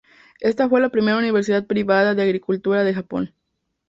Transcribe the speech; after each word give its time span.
Esta 0.39 0.67
fue 0.67 0.81
la 0.81 0.89
primera 0.89 1.19
universidad 1.19 1.67
privada 1.67 2.15
de 2.15 2.23
Agricultura 2.23 2.83
de 2.83 2.95
Japón. 2.95 3.35